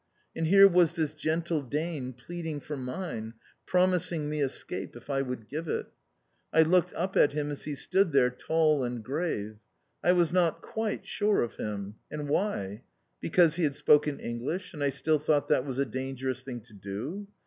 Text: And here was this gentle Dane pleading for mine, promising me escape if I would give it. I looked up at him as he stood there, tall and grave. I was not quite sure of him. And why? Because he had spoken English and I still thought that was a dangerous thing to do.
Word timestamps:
And 0.35 0.47
here 0.47 0.67
was 0.67 0.95
this 0.95 1.13
gentle 1.13 1.61
Dane 1.61 2.13
pleading 2.13 2.59
for 2.59 2.75
mine, 2.75 3.35
promising 3.67 4.27
me 4.31 4.41
escape 4.41 4.95
if 4.95 5.11
I 5.11 5.21
would 5.21 5.47
give 5.47 5.67
it. 5.67 5.91
I 6.51 6.63
looked 6.63 6.91
up 6.95 7.15
at 7.15 7.33
him 7.33 7.51
as 7.51 7.65
he 7.65 7.75
stood 7.75 8.11
there, 8.11 8.31
tall 8.31 8.83
and 8.83 9.03
grave. 9.03 9.57
I 10.03 10.13
was 10.13 10.33
not 10.33 10.63
quite 10.63 11.05
sure 11.05 11.43
of 11.43 11.57
him. 11.57 11.97
And 12.09 12.27
why? 12.27 12.81
Because 13.19 13.57
he 13.57 13.63
had 13.63 13.75
spoken 13.75 14.19
English 14.19 14.73
and 14.73 14.83
I 14.83 14.89
still 14.89 15.19
thought 15.19 15.49
that 15.49 15.67
was 15.67 15.77
a 15.77 15.85
dangerous 15.85 16.43
thing 16.43 16.61
to 16.61 16.73
do. 16.73 17.27